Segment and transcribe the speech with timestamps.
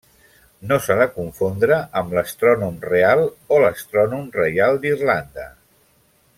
[0.69, 3.23] No s'ha de confondre amb l'Astrònom Real
[3.59, 5.51] o Astrònom Reial d'Irlanda.